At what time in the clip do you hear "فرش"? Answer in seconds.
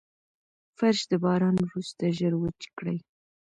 0.77-0.99